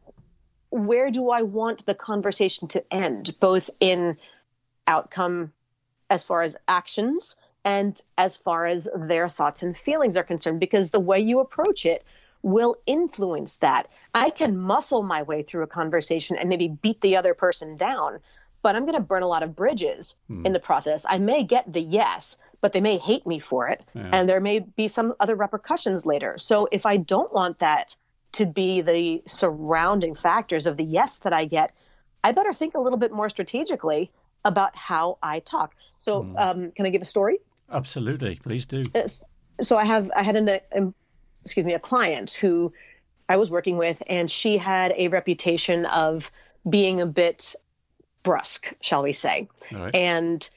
where 0.69 1.11
do 1.11 1.29
I 1.29 1.41
want 1.43 1.85
the 1.85 1.93
conversation 1.93 2.67
to 2.69 2.93
end, 2.93 3.35
both 3.39 3.69
in 3.79 4.17
outcome 4.87 5.51
as 6.09 6.23
far 6.23 6.41
as 6.41 6.55
actions 6.67 7.35
and 7.63 8.01
as 8.17 8.37
far 8.37 8.67
as 8.67 8.87
their 8.95 9.27
thoughts 9.27 9.63
and 9.63 9.77
feelings 9.77 10.15
are 10.15 10.23
concerned, 10.23 10.59
because 10.59 10.91
the 10.91 10.99
way 10.99 11.19
you 11.19 11.39
approach 11.39 11.85
it 11.85 12.03
will 12.43 12.75
influence 12.85 13.57
that. 13.57 13.87
I 14.13 14.29
can 14.29 14.55
muscle 14.55 15.01
my 15.01 15.23
way 15.23 15.41
through 15.41 15.63
a 15.63 15.67
conversation 15.67 16.37
and 16.37 16.47
maybe 16.47 16.67
beat 16.67 17.01
the 17.01 17.17
other 17.17 17.33
person 17.33 17.75
down, 17.75 18.19
but 18.61 18.75
I'm 18.75 18.83
going 18.83 18.93
to 18.93 18.99
burn 18.99 19.23
a 19.23 19.27
lot 19.27 19.41
of 19.41 19.55
bridges 19.55 20.15
hmm. 20.27 20.45
in 20.45 20.53
the 20.53 20.59
process. 20.59 21.07
I 21.09 21.17
may 21.17 21.43
get 21.43 21.73
the 21.73 21.81
yes, 21.81 22.37
but 22.61 22.71
they 22.71 22.81
may 22.81 22.99
hate 22.99 23.25
me 23.25 23.39
for 23.39 23.67
it, 23.67 23.83
yeah. 23.95 24.09
and 24.13 24.29
there 24.29 24.39
may 24.39 24.59
be 24.59 24.87
some 24.87 25.15
other 25.19 25.35
repercussions 25.35 26.05
later. 26.05 26.37
So 26.37 26.67
if 26.71 26.85
I 26.85 26.97
don't 26.97 27.33
want 27.33 27.57
that 27.59 27.95
to 28.33 28.45
be 28.45 28.81
the 28.81 29.23
surrounding 29.25 30.13
factors 30.13 30.67
of 30.67 30.77
the 30.77 30.83
yes 30.83 31.17
that 31.19 31.33
I 31.33 31.45
get, 31.45 31.73
I 32.23 32.31
better 32.31 32.53
think 32.53 32.75
a 32.75 32.79
little 32.79 32.99
bit 32.99 33.11
more 33.11 33.29
strategically 33.29 34.11
about 34.43 34.75
how 34.75 35.17
I 35.23 35.39
talk. 35.39 35.73
So, 35.97 36.23
mm. 36.23 36.39
um, 36.39 36.71
can 36.71 36.85
I 36.85 36.89
give 36.89 37.01
a 37.01 37.05
story? 37.05 37.39
Absolutely, 37.71 38.35
please 38.35 38.65
do. 38.65 38.83
Uh, 38.93 39.07
so, 39.61 39.77
I 39.77 39.85
have 39.85 40.11
I 40.15 40.23
had 40.23 40.35
an, 40.35 40.59
um, 40.75 40.93
excuse 41.43 41.65
me 41.65 41.73
a 41.73 41.79
client 41.79 42.33
who 42.33 42.73
I 43.27 43.37
was 43.37 43.49
working 43.49 43.77
with, 43.77 44.03
and 44.07 44.29
she 44.29 44.57
had 44.57 44.93
a 44.97 45.07
reputation 45.07 45.85
of 45.85 46.31
being 46.69 47.01
a 47.01 47.05
bit 47.05 47.55
brusque, 48.23 48.73
shall 48.81 49.03
we 49.03 49.11
say, 49.11 49.47
right. 49.71 49.93
and 49.95 50.49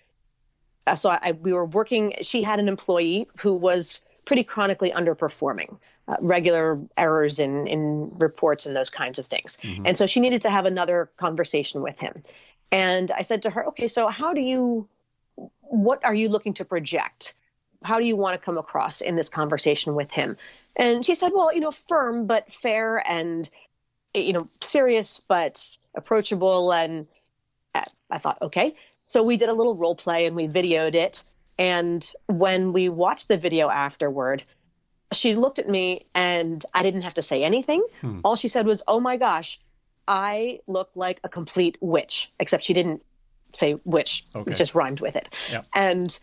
uh, 0.89 0.95
so 0.95 1.11
I, 1.11 1.33
we 1.33 1.53
were 1.53 1.67
working. 1.67 2.15
She 2.23 2.43
had 2.43 2.59
an 2.59 2.69
employee 2.69 3.29
who 3.41 3.55
was 3.55 4.01
pretty 4.25 4.45
chronically 4.45 4.91
underperforming, 4.91 5.79
uh, 6.09 6.17
regular 6.21 6.81
errors 6.97 7.39
in 7.39 7.67
in 7.67 8.11
reports 8.19 8.67
and 8.67 8.75
those 8.75 8.91
kinds 8.91 9.19
of 9.19 9.27
things. 9.27 9.59
Mm-hmm. 9.63 9.87
And 9.87 9.99
so 9.99 10.07
she 10.07 10.21
needed 10.21 10.43
to 10.43 10.51
have 10.51 10.65
another 10.65 11.11
conversation 11.17 11.83
with 11.83 11.99
him. 12.01 12.23
And 12.73 13.11
I 13.11 13.23
said 13.23 13.43
to 13.43 13.51
her, 13.51 13.67
"Okay, 13.69 13.89
so 13.89 14.09
how 14.09 14.33
do 14.33 14.41
you 14.41 14.89
what 15.69 16.05
are 16.05 16.15
you 16.15 16.29
looking 16.29 16.55
to 16.55 16.65
project? 16.65 17.35
How 17.85 17.99
do 17.99 18.05
you 18.05 18.17
want 18.17 18.35
to 18.35 18.45
come 18.45 18.59
across 18.59 19.01
in 19.01 19.17
this 19.17 19.29
conversation 19.29 19.95
with 19.95 20.11
him?" 20.11 20.37
And 20.77 21.05
she 21.05 21.15
said, 21.15 21.33
"Well, 21.35 21.53
you 21.55 21.61
know, 21.61 21.71
firm 21.71 22.27
but 22.27 22.53
fair 22.53 22.99
and 23.09 23.49
you 24.15 24.33
know, 24.33 24.47
serious 24.61 25.21
but 25.29 25.77
approachable 25.95 26.73
and 26.73 27.07
uh, 27.75 27.85
I 28.11 28.19
thought, 28.19 28.39
okay. 28.43 28.75
So 29.05 29.23
we 29.23 29.37
did 29.37 29.49
a 29.49 29.53
little 29.53 29.75
role 29.75 29.95
play 29.95 30.27
and 30.27 30.37
we 30.37 30.49
videoed 30.49 30.95
it 30.95 31.23
and 31.59 32.11
when 32.27 32.73
we 32.73 32.89
watched 32.89 33.29
the 33.29 33.37
video 33.37 33.69
afterward, 33.69 34.45
she 35.13 35.35
looked 35.35 35.59
at 35.59 35.69
me 35.69 36.07
and 36.15 36.65
I 36.73 36.83
didn't 36.83 37.03
have 37.03 37.15
to 37.15 37.23
say 37.23 37.43
anything. 37.43 37.85
Hmm. 38.01 38.21
All 38.25 38.37
she 38.37 38.49
said 38.49 38.67
was, 38.67 38.83
Oh 38.87 39.01
my 39.01 39.17
gosh, 39.17 39.59
I 40.07 40.61
look 40.67 40.91
like 40.95 41.21
a 41.25 41.29
complete 41.29 41.77
witch, 41.81 42.33
except 42.39 42.65
she 42.65 42.75
didn't 42.75 43.03
say 43.53 43.75
which 43.85 44.25
okay. 44.35 44.55
just 44.55 44.75
rhymed 44.75 45.01
with 45.01 45.17
it. 45.17 45.29
Yep. 45.51 45.67
And 45.75 46.19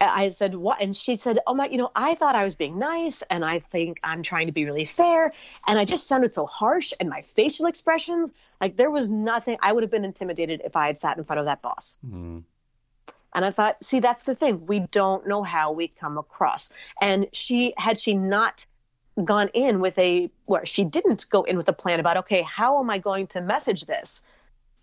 I 0.00 0.28
said, 0.28 0.54
What? 0.54 0.80
And 0.80 0.96
she 0.96 1.16
said, 1.16 1.38
Oh 1.46 1.54
my, 1.54 1.68
you 1.68 1.78
know, 1.78 1.90
I 1.94 2.14
thought 2.14 2.36
I 2.36 2.44
was 2.44 2.54
being 2.54 2.78
nice 2.78 3.22
and 3.22 3.44
I 3.44 3.58
think 3.58 3.98
I'm 4.04 4.22
trying 4.22 4.46
to 4.46 4.52
be 4.52 4.64
really 4.64 4.84
fair. 4.84 5.32
And 5.66 5.78
I 5.78 5.84
just 5.84 6.06
sounded 6.06 6.32
so 6.32 6.46
harsh 6.46 6.92
and 7.00 7.08
my 7.08 7.22
facial 7.22 7.66
expressions, 7.66 8.32
like 8.60 8.76
there 8.76 8.90
was 8.90 9.10
nothing, 9.10 9.58
I 9.60 9.72
would 9.72 9.82
have 9.82 9.90
been 9.90 10.04
intimidated 10.04 10.62
if 10.64 10.76
I 10.76 10.86
had 10.86 10.98
sat 10.98 11.18
in 11.18 11.24
front 11.24 11.40
of 11.40 11.46
that 11.46 11.62
boss. 11.62 11.98
Hmm. 12.02 12.40
And 13.34 13.44
I 13.44 13.50
thought, 13.50 13.82
see, 13.84 14.00
that's 14.00 14.22
the 14.22 14.34
thing. 14.34 14.66
We 14.66 14.80
don't 14.80 15.26
know 15.26 15.42
how 15.42 15.72
we 15.72 15.88
come 15.88 16.16
across. 16.16 16.70
And 17.00 17.26
she, 17.32 17.74
had 17.76 17.98
she 17.98 18.14
not 18.14 18.64
gone 19.22 19.48
in 19.52 19.80
with 19.80 19.98
a, 19.98 20.30
where 20.46 20.64
she 20.64 20.84
didn't 20.84 21.28
go 21.28 21.42
in 21.42 21.56
with 21.56 21.68
a 21.68 21.72
plan 21.72 22.00
about, 22.00 22.16
okay, 22.18 22.42
how 22.42 22.80
am 22.80 22.88
I 22.88 22.98
going 22.98 23.26
to 23.28 23.40
message 23.40 23.84
this 23.84 24.22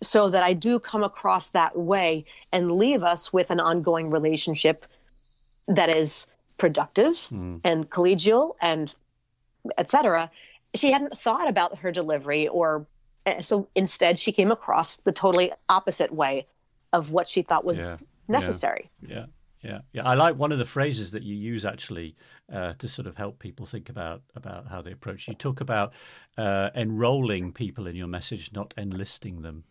so 0.01 0.29
that 0.29 0.43
I 0.43 0.53
do 0.53 0.79
come 0.79 1.03
across 1.03 1.49
that 1.49 1.77
way 1.77 2.25
and 2.51 2.71
leave 2.71 3.03
us 3.03 3.31
with 3.31 3.51
an 3.51 3.59
ongoing 3.59 4.09
relationship 4.09 4.85
that 5.67 5.95
is 5.95 6.27
productive 6.57 7.15
mm. 7.31 7.59
and 7.63 7.89
collegial 7.89 8.55
and 8.61 8.93
etc. 9.77 10.29
She 10.75 10.91
hadn't 10.91 11.17
thought 11.17 11.47
about 11.47 11.77
her 11.79 11.91
delivery 11.91 12.47
or 12.47 12.85
eh, 13.25 13.41
so 13.41 13.67
instead 13.75 14.19
she 14.19 14.31
came 14.31 14.51
across 14.51 14.97
the 14.97 15.11
totally 15.11 15.51
opposite 15.69 16.13
way 16.13 16.45
of 16.93 17.11
what 17.11 17.27
she 17.27 17.41
thought 17.41 17.65
was 17.65 17.77
yeah 17.77 17.97
necessary. 18.27 18.89
Yeah. 19.01 19.15
yeah. 19.15 19.25
Yeah, 19.63 19.79
yeah. 19.93 20.07
I 20.07 20.13
like 20.13 20.35
one 20.35 20.51
of 20.51 20.59
the 20.59 20.65
phrases 20.65 21.09
that 21.11 21.23
you 21.23 21.35
use 21.35 21.65
actually 21.65 22.15
uh, 22.53 22.73
to 22.73 22.87
sort 22.87 23.07
of 23.07 23.17
help 23.17 23.39
people 23.39 23.65
think 23.65 23.89
about 23.89 24.21
about 24.35 24.67
how 24.67 24.83
they 24.83 24.91
approach. 24.91 25.27
You 25.27 25.33
talk 25.33 25.59
about 25.59 25.93
uh, 26.37 26.69
enrolling 26.75 27.51
people 27.51 27.87
in 27.87 27.95
your 27.95 28.05
message, 28.05 28.51
not 28.53 28.75
enlisting 28.77 29.41
them. 29.41 29.63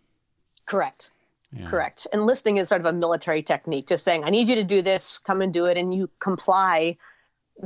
Correct. 0.66 1.11
Yeah. 1.52 1.71
Correct. 1.71 2.06
Enlisting 2.12 2.56
is 2.56 2.68
sort 2.68 2.80
of 2.80 2.87
a 2.87 2.92
military 2.92 3.42
technique, 3.42 3.87
just 3.87 4.04
saying, 4.04 4.25
"I 4.25 4.30
need 4.30 4.49
you 4.49 4.56
to 4.56 4.64
do 4.64 4.83
this. 4.83 5.18
Come 5.18 5.40
and 5.40 5.52
do 5.52 5.66
it," 5.66 5.76
and 5.76 5.94
you 5.94 6.11
comply 6.18 6.97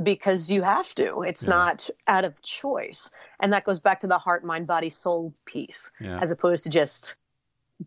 because 0.03 0.51
you 0.51 0.61
have 0.61 0.93
to. 0.95 1.23
It's 1.23 1.43
yeah. 1.43 1.49
not 1.49 1.89
out 2.07 2.23
of 2.23 2.39
choice, 2.43 3.09
and 3.39 3.51
that 3.53 3.63
goes 3.63 3.79
back 3.79 4.01
to 4.01 4.07
the 4.07 4.19
heart, 4.19 4.43
mind, 4.43 4.67
body, 4.67 4.91
soul 4.91 5.33
piece, 5.45 5.91
yeah. 5.99 6.19
as 6.21 6.29
opposed 6.29 6.65
to 6.65 6.69
just 6.69 7.15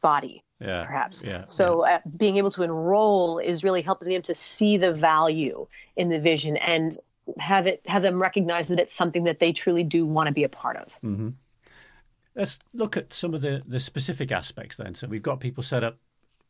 body 0.00 0.42
yeah, 0.62 0.85
perhaps. 0.85 1.23
Yeah, 1.25 1.45
so. 1.49 1.85
Uh, 1.85 2.00
being 2.16 2.37
able 2.37 2.50
to 2.50 2.62
enroll 2.62 3.38
is 3.38 3.64
really 3.64 3.83
helping 3.83 4.09
them 4.09 4.23
to 4.23 4.35
see 4.35 4.76
the 4.76 4.92
value 4.92 5.66
in 5.97 6.09
the 6.09 6.19
vision 6.19 6.57
and 6.57 6.97
have 7.38 7.66
it 7.66 7.83
have 7.87 8.02
them 8.02 8.21
recognize 8.21 8.69
that 8.69 8.81
it's 8.81 8.95
something 8.95 9.25
that 9.25 9.38
they 9.38 9.52
truly 9.52 9.85
do 9.85 10.07
want 10.07 10.28
to 10.28 10.33
be 10.33 10.45
a 10.45 10.49
part 10.49 10.76
of. 10.76 10.99
Mm-hmm. 11.04 11.31
Let's 12.35 12.59
look 12.73 12.97
at 12.97 13.12
some 13.12 13.35
of 13.35 13.43
the 13.43 13.62
the 13.67 13.81
specific 13.81 14.33
aspects 14.33 14.77
then. 14.77 14.95
So 14.95 15.07
we've 15.07 15.23
got 15.23 15.41
people 15.41 15.62
set 15.62 15.85
up. 15.85 15.99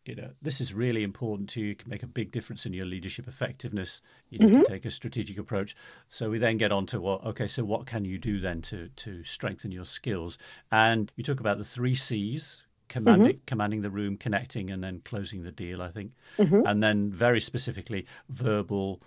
You 0.05 0.17
know, 0.17 0.31
this 0.43 0.61
is 0.61 0.75
really 0.75 1.05
important 1.05 1.49
to 1.51 1.61
you. 1.61 1.77
Can 1.77 1.89
make 1.89 2.03
a 2.03 2.09
big 2.09 2.33
difference 2.33 2.67
in 2.67 2.73
your 2.73 2.87
leadership 2.87 3.29
effectiveness. 3.29 4.03
You 4.31 4.41
need 4.41 4.49
mm-hmm. 4.49 4.63
to 4.63 4.69
take 4.69 4.85
a 4.85 4.91
strategic 4.91 5.39
approach. 5.39 5.77
So 6.09 6.29
we 6.29 6.39
then 6.39 6.57
get 6.57 6.73
on 6.73 6.87
to 6.87 7.01
what? 7.01 7.25
Okay, 7.25 7.47
so 7.47 7.63
what 7.63 7.87
can 7.87 8.05
you 8.05 8.19
do 8.19 8.41
then 8.41 8.63
to 8.63 8.89
to 8.89 9.23
strengthen 9.23 9.71
your 9.71 9.85
skills? 9.85 10.39
And 10.73 11.13
you 11.17 11.23
talk 11.23 11.39
about 11.39 11.59
the 11.59 11.65
three 11.65 11.95
C's: 11.95 12.65
commanding 12.89 13.37
mm-hmm. 13.37 13.45
commanding 13.47 13.83
the 13.83 13.91
room, 13.91 14.17
connecting, 14.17 14.71
and 14.71 14.83
then 14.83 15.03
closing 15.05 15.45
the 15.45 15.53
deal. 15.53 15.81
I 15.81 15.91
think, 15.91 16.13
mm-hmm. 16.37 16.67
and 16.67 16.83
then 16.83 17.13
very 17.13 17.41
specifically 17.41 18.07
verbal, 18.29 19.01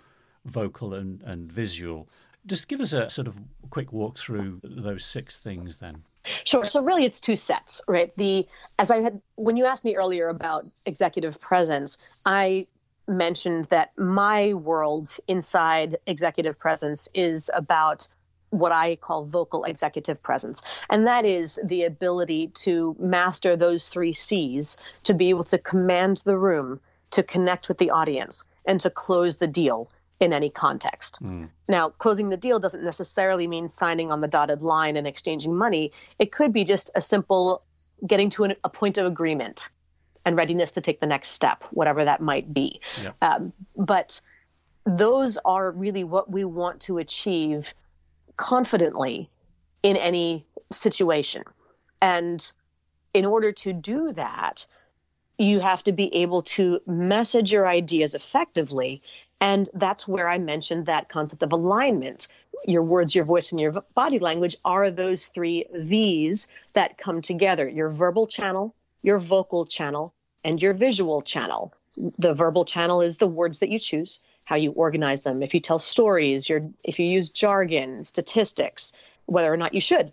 vocal, 0.46 0.94
and 0.94 1.22
and 1.22 1.52
visual. 1.52 2.08
Just 2.46 2.68
give 2.68 2.80
us 2.80 2.92
a 2.92 3.10
sort 3.10 3.28
of 3.28 3.36
quick 3.70 3.92
walk 3.92 4.18
through 4.18 4.60
those 4.62 5.04
six 5.04 5.38
things, 5.38 5.78
then. 5.78 6.04
Sure. 6.44 6.64
So 6.64 6.82
really, 6.82 7.04
it's 7.04 7.20
two 7.20 7.36
sets, 7.36 7.80
right? 7.88 8.16
The 8.16 8.46
as 8.78 8.90
I 8.90 9.00
had 9.00 9.20
when 9.36 9.56
you 9.56 9.66
asked 9.66 9.84
me 9.84 9.96
earlier 9.96 10.28
about 10.28 10.64
executive 10.84 11.40
presence, 11.40 11.98
I 12.24 12.66
mentioned 13.08 13.66
that 13.66 13.96
my 13.96 14.54
world 14.54 15.16
inside 15.28 15.96
executive 16.06 16.58
presence 16.58 17.08
is 17.14 17.50
about 17.54 18.08
what 18.50 18.72
I 18.72 18.96
call 18.96 19.26
vocal 19.26 19.64
executive 19.64 20.22
presence. 20.22 20.62
And 20.90 21.06
that 21.06 21.24
is 21.24 21.58
the 21.64 21.84
ability 21.84 22.48
to 22.48 22.96
master 22.98 23.56
those 23.56 23.88
three 23.88 24.12
C's 24.12 24.76
to 25.04 25.14
be 25.14 25.30
able 25.30 25.44
to 25.44 25.58
command 25.58 26.18
the 26.18 26.38
room, 26.38 26.80
to 27.10 27.22
connect 27.22 27.68
with 27.68 27.78
the 27.78 27.90
audience, 27.90 28.44
and 28.64 28.80
to 28.80 28.90
close 28.90 29.36
the 29.36 29.46
deal 29.46 29.90
in 30.20 30.32
any 30.32 30.48
context. 30.48 31.22
Mm. 31.22 31.50
Now, 31.68 31.90
closing 31.90 32.30
the 32.30 32.36
deal 32.36 32.58
doesn't 32.58 32.82
necessarily 32.82 33.46
mean 33.46 33.68
signing 33.68 34.10
on 34.10 34.20
the 34.20 34.28
dotted 34.28 34.62
line 34.62 34.96
and 34.96 35.06
exchanging 35.06 35.54
money. 35.54 35.92
It 36.18 36.32
could 36.32 36.52
be 36.52 36.64
just 36.64 36.90
a 36.94 37.00
simple 37.00 37.62
getting 38.06 38.30
to 38.30 38.44
an, 38.44 38.54
a 38.64 38.68
point 38.68 38.98
of 38.98 39.06
agreement 39.06 39.68
and 40.24 40.36
readiness 40.36 40.72
to 40.72 40.80
take 40.80 41.00
the 41.00 41.06
next 41.06 41.30
step, 41.30 41.64
whatever 41.70 42.04
that 42.04 42.20
might 42.20 42.52
be. 42.52 42.80
Yeah. 43.00 43.12
Um, 43.22 43.52
but 43.76 44.20
those 44.84 45.38
are 45.44 45.70
really 45.70 46.04
what 46.04 46.30
we 46.30 46.44
want 46.44 46.80
to 46.82 46.98
achieve 46.98 47.74
confidently 48.36 49.30
in 49.82 49.96
any 49.96 50.46
situation. 50.72 51.44
And 52.00 52.52
in 53.14 53.24
order 53.24 53.52
to 53.52 53.72
do 53.72 54.12
that, 54.12 54.66
you 55.38 55.60
have 55.60 55.82
to 55.84 55.92
be 55.92 56.14
able 56.14 56.42
to 56.42 56.80
message 56.86 57.52
your 57.52 57.68
ideas 57.68 58.14
effectively. 58.14 59.02
And 59.40 59.68
that's 59.74 60.08
where 60.08 60.28
I 60.28 60.38
mentioned 60.38 60.86
that 60.86 61.08
concept 61.08 61.42
of 61.42 61.52
alignment. 61.52 62.28
Your 62.66 62.82
words, 62.82 63.14
your 63.14 63.24
voice, 63.24 63.52
and 63.52 63.60
your 63.60 63.72
body 63.94 64.18
language 64.18 64.56
are 64.64 64.90
those 64.90 65.26
three 65.26 65.66
V's 65.74 66.48
that 66.72 66.98
come 66.98 67.20
together 67.20 67.68
your 67.68 67.90
verbal 67.90 68.26
channel, 68.26 68.74
your 69.02 69.18
vocal 69.18 69.66
channel, 69.66 70.14
and 70.42 70.60
your 70.60 70.72
visual 70.72 71.22
channel. 71.22 71.72
the 72.18 72.34
verbal 72.34 72.64
channel 72.64 73.00
is 73.00 73.18
the 73.18 73.26
words 73.26 73.58
that 73.60 73.70
you 73.70 73.78
choose, 73.78 74.20
how 74.44 74.56
you 74.56 74.70
organize 74.72 75.22
them. 75.22 75.42
If 75.42 75.54
you 75.54 75.60
tell 75.60 75.78
stories, 75.78 76.48
your 76.48 76.68
if 76.84 76.98
you 76.98 77.06
use 77.06 77.30
jargon, 77.30 78.04
statistics, 78.04 78.92
whether 79.26 79.52
or 79.52 79.56
not 79.56 79.74
you 79.74 79.80
should. 79.80 80.12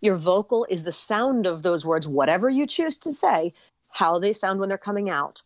Your 0.00 0.16
vocal 0.16 0.66
is 0.70 0.84
the 0.84 0.92
sound 0.92 1.46
of 1.46 1.62
those 1.62 1.84
words, 1.84 2.06
whatever 2.06 2.48
you 2.48 2.66
choose 2.66 2.98
to 2.98 3.12
say, 3.12 3.52
how 3.88 4.18
they 4.18 4.32
sound 4.32 4.60
when 4.60 4.68
they're 4.68 4.78
coming 4.78 5.10
out. 5.10 5.42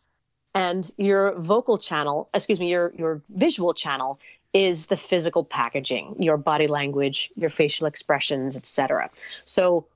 And 0.55 0.89
your 0.97 1.33
vocal 1.39 1.77
channel, 1.77 2.29
excuse 2.33 2.59
me, 2.59 2.69
your 2.69 2.93
your 2.95 3.21
visual 3.29 3.73
channel 3.73 4.19
is 4.53 4.87
the 4.87 4.97
physical 4.97 5.43
packaging, 5.43 6.15
your 6.19 6.37
body 6.37 6.67
language, 6.67 7.31
your 7.35 7.49
facial 7.49 7.87
expressions, 7.87 8.55
etc. 8.55 9.09
So 9.45 9.87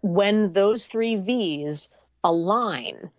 when 0.00 0.52
those 0.54 0.86
three 0.86 1.16
V's 1.16 1.90
align, 2.24 3.10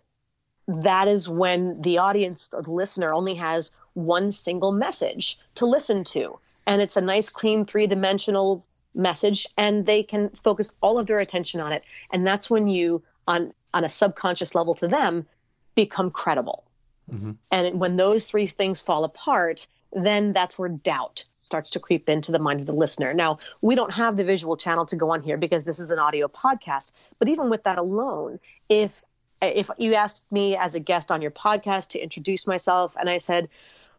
that 0.66 1.08
is 1.08 1.28
when 1.28 1.80
the 1.80 1.98
audience, 1.98 2.48
the 2.48 2.68
listener, 2.70 3.12
only 3.12 3.34
has 3.34 3.70
one 3.94 4.32
single 4.32 4.72
message 4.72 5.38
to 5.54 5.66
listen 5.66 6.04
to. 6.04 6.38
And 6.66 6.82
it's 6.82 6.96
a 6.96 7.00
nice, 7.00 7.30
clean, 7.30 7.64
three 7.64 7.86
dimensional 7.86 8.64
message, 8.94 9.46
and 9.56 9.86
they 9.86 10.02
can 10.02 10.30
focus 10.44 10.72
all 10.80 10.98
of 10.98 11.06
their 11.06 11.20
attention 11.20 11.60
on 11.60 11.72
it. 11.72 11.84
And 12.10 12.26
that's 12.26 12.50
when 12.50 12.68
you, 12.68 13.02
on, 13.26 13.54
on 13.72 13.84
a 13.84 13.88
subconscious 13.88 14.54
level 14.54 14.74
to 14.76 14.88
them, 14.88 15.26
become 15.74 16.10
credible. 16.10 16.64
Mm-hmm. 17.12 17.32
And 17.50 17.80
when 17.80 17.96
those 17.96 18.26
three 18.26 18.46
things 18.46 18.80
fall 18.80 19.04
apart, 19.04 19.66
then 19.92 20.32
that's 20.32 20.58
where 20.58 20.68
doubt 20.68 21.24
starts 21.40 21.70
to 21.70 21.80
creep 21.80 22.08
into 22.08 22.32
the 22.32 22.38
mind 22.38 22.60
of 22.60 22.66
the 22.66 22.72
listener. 22.72 23.14
Now, 23.14 23.38
we 23.62 23.74
don't 23.74 23.92
have 23.92 24.16
the 24.16 24.24
visual 24.24 24.56
channel 24.56 24.84
to 24.86 24.96
go 24.96 25.10
on 25.10 25.22
here 25.22 25.36
because 25.36 25.64
this 25.64 25.78
is 25.78 25.90
an 25.90 25.98
audio 25.98 26.28
podcast, 26.28 26.92
but 27.18 27.28
even 27.28 27.48
with 27.48 27.62
that 27.64 27.78
alone, 27.78 28.38
if 28.68 29.04
if 29.40 29.70
you 29.78 29.94
asked 29.94 30.24
me 30.32 30.56
as 30.56 30.74
a 30.74 30.80
guest 30.80 31.12
on 31.12 31.22
your 31.22 31.30
podcast 31.30 31.90
to 31.90 32.02
introduce 32.02 32.46
myself 32.46 32.96
and 32.98 33.08
I 33.08 33.18
said, 33.18 33.48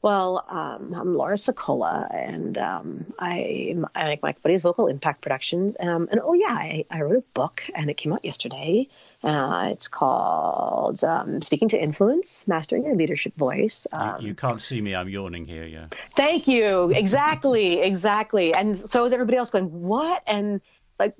well, 0.01 0.45
um, 0.47 0.93
I'm 0.95 1.13
Laura 1.13 1.35
Sicola, 1.35 2.07
and 2.13 2.57
um, 2.57 3.05
I, 3.19 3.75
I 3.95 4.05
make 4.05 4.23
Mike 4.23 4.41
Buddy's 4.41 4.61
Vocal 4.61 4.87
Impact 4.87 5.21
Productions. 5.21 5.75
Um, 5.79 6.07
and 6.09 6.21
oh, 6.23 6.33
yeah, 6.33 6.53
I, 6.53 6.85
I, 6.89 7.01
wrote 7.01 7.17
a 7.17 7.23
book, 7.33 7.63
and 7.75 7.89
it 7.89 7.97
came 7.97 8.13
out 8.13 8.23
yesterday. 8.23 8.87
Uh, 9.23 9.67
it's 9.71 9.89
called 9.89 11.03
um, 11.03 11.41
Speaking 11.41 11.67
to 11.69 11.81
Influence 11.81 12.47
Mastering 12.47 12.85
Your 12.85 12.95
Leadership 12.95 13.35
Voice. 13.35 13.85
You, 13.91 13.99
um, 13.99 14.21
you, 14.21 14.35
can't 14.35 14.61
see 14.61 14.79
me, 14.79 14.95
I'm 14.95 15.09
yawning 15.09 15.45
here, 15.45 15.65
yeah. 15.65 15.87
Thank 16.15 16.47
you. 16.47 16.91
Exactly, 16.91 17.81
exactly. 17.81 18.55
And 18.55 18.79
so 18.79 19.03
is 19.03 19.11
everybody 19.11 19.37
else 19.37 19.49
going, 19.49 19.65
what? 19.65 20.23
And 20.27 20.61
like, 20.97 21.15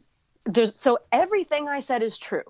there's 0.46 0.74
so 0.80 1.00
everything 1.12 1.68
I 1.68 1.82
said 1.82 2.02
is 2.02 2.18
true. 2.18 2.44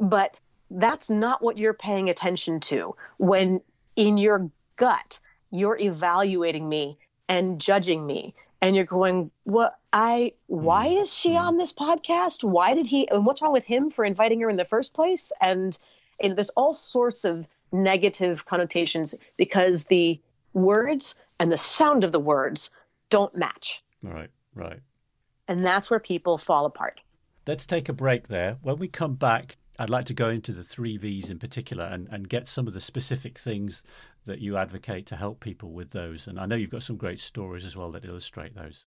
But 0.00 0.40
that's 0.72 1.08
not 1.08 1.40
what 1.40 1.56
you're 1.56 1.72
paying 1.72 2.10
attention 2.10 2.58
to 2.58 2.96
when 3.18 3.60
in 3.94 4.16
your 4.18 4.50
gut, 4.76 5.18
you're 5.50 5.78
evaluating 5.78 6.68
me 6.68 6.98
and 7.28 7.60
judging 7.60 8.06
me. 8.06 8.34
And 8.60 8.74
you're 8.74 8.86
going, 8.86 9.30
what? 9.44 9.78
I, 9.92 10.32
why 10.46 10.86
mm-hmm. 10.86 11.02
is 11.02 11.12
she 11.12 11.30
mm-hmm. 11.30 11.46
on 11.46 11.56
this 11.58 11.72
podcast? 11.72 12.42
Why 12.42 12.74
did 12.74 12.86
he, 12.86 13.08
and 13.10 13.26
what's 13.26 13.42
wrong 13.42 13.52
with 13.52 13.64
him 13.64 13.90
for 13.90 14.04
inviting 14.04 14.40
her 14.40 14.48
in 14.48 14.56
the 14.56 14.64
first 14.64 14.94
place? 14.94 15.32
And, 15.40 15.76
and 16.18 16.34
there's 16.34 16.50
all 16.50 16.72
sorts 16.72 17.24
of 17.26 17.46
negative 17.72 18.46
connotations 18.46 19.14
because 19.36 19.84
the 19.84 20.18
words 20.54 21.14
and 21.38 21.52
the 21.52 21.58
sound 21.58 22.04
of 22.04 22.12
the 22.12 22.20
words 22.20 22.70
don't 23.10 23.36
match. 23.36 23.82
Right, 24.02 24.30
right. 24.54 24.80
And 25.46 25.66
that's 25.66 25.90
where 25.90 26.00
people 26.00 26.38
fall 26.38 26.64
apart. 26.64 27.02
Let's 27.46 27.66
take 27.66 27.90
a 27.90 27.92
break 27.92 28.28
there. 28.28 28.56
When 28.62 28.78
we 28.78 28.88
come 28.88 29.14
back, 29.14 29.58
I'd 29.78 29.90
like 29.90 30.04
to 30.06 30.14
go 30.14 30.28
into 30.28 30.52
the 30.52 30.62
three 30.62 30.96
V's 30.96 31.30
in 31.30 31.38
particular 31.38 31.84
and, 31.84 32.08
and 32.12 32.28
get 32.28 32.46
some 32.48 32.66
of 32.66 32.74
the 32.74 32.80
specific 32.80 33.38
things 33.38 33.84
that 34.24 34.40
you 34.40 34.56
advocate 34.56 35.06
to 35.06 35.16
help 35.16 35.40
people 35.40 35.70
with 35.72 35.90
those. 35.90 36.26
And 36.26 36.38
I 36.38 36.46
know 36.46 36.56
you've 36.56 36.70
got 36.70 36.82
some 36.82 36.96
great 36.96 37.20
stories 37.20 37.64
as 37.64 37.76
well 37.76 37.90
that 37.92 38.04
illustrate 38.04 38.54
those. 38.54 38.82